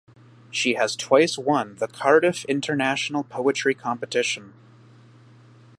She 0.49 0.73
has 0.73 0.95
twice 0.95 1.37
won 1.37 1.75
the 1.75 1.87
Cardiff 1.87 2.43
International 2.45 3.23
Poetry 3.23 3.75
Competition. 3.75 4.51